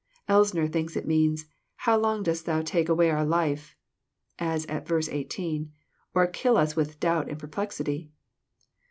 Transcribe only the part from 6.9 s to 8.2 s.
doubt and perplexity